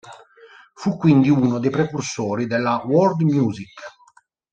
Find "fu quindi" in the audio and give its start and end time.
0.73-1.29